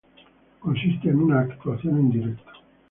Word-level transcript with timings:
Consiste 0.61 1.09
en 1.11 1.17
una 1.21 1.41
actuación 1.41 1.97
en 1.99 2.09
directo. 2.09 2.51